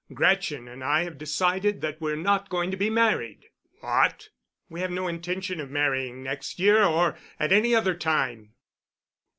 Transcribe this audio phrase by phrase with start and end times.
[0.11, 3.51] Gretchen and I have decided that we're not going to be married."
[3.81, 4.29] "What?"
[4.67, 8.55] "We have no intention of marrying next year or at any other time."